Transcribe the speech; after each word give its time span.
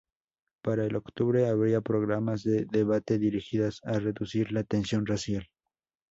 Para 0.63 0.87
el 0.87 0.95
octubre 0.95 1.47
había 1.47 1.81
programas 1.81 2.41
de 2.41 2.65
debate 2.71 3.19
dirigidas 3.19 3.81
a 3.83 3.99
reducir 3.99 4.51
la 4.51 4.63
tensión 4.63 5.05
racial. 5.05 5.47